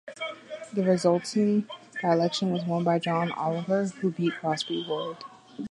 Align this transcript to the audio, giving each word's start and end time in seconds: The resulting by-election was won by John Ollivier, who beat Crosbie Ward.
The 0.73 0.83
resulting 0.83 1.69
by-election 2.01 2.49
was 2.51 2.63
won 2.63 2.83
by 2.83 2.97
John 2.97 3.29
Ollivier, 3.33 3.93
who 3.99 4.09
beat 4.09 4.33
Crosbie 4.33 4.83
Ward. 4.89 5.17